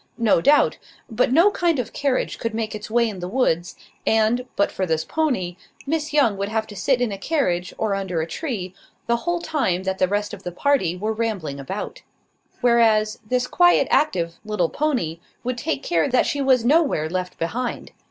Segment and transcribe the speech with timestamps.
[0.17, 0.79] No doubt;
[1.11, 4.87] but no kind of carriage could make its way in the woods; and, but for
[4.87, 8.73] this pony, Miss Young would have to sit in a carriage, or under a tree,
[9.05, 12.01] the whole time that the rest of the party were rambling about;
[12.61, 17.91] whereas, this quiet active little pony would take care that she was nowhere left behind.